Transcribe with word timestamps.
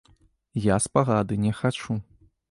Я 0.63 0.75
спагады 0.85 1.37
не 1.43 1.51
хачу. 1.59 1.99